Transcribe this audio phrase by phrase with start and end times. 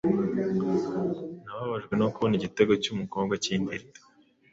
[1.45, 3.97] nababajwe no kubona igitego cy'umukobwa kindirira